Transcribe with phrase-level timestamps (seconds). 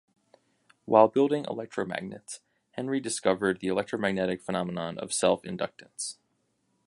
[0.85, 2.39] While building electromagnets,
[2.71, 6.15] Henry discovered the electromagnetic phenomenon of self-inductance.